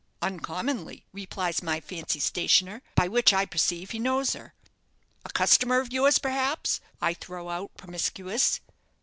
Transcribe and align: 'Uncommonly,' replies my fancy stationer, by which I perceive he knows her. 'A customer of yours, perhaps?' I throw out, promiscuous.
'Uncommonly,' 0.23 1.05
replies 1.13 1.61
my 1.61 1.79
fancy 1.79 2.19
stationer, 2.19 2.81
by 2.95 3.07
which 3.07 3.33
I 3.33 3.45
perceive 3.45 3.91
he 3.91 3.99
knows 3.99 4.33
her. 4.33 4.55
'A 5.25 5.29
customer 5.33 5.79
of 5.79 5.93
yours, 5.93 6.17
perhaps?' 6.17 6.81
I 6.99 7.13
throw 7.13 7.51
out, 7.51 7.77
promiscuous. 7.77 8.61